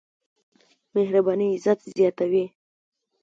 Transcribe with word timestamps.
مهرباني 0.95 1.45
عزت 1.53 1.79
زياتوي. 1.97 2.45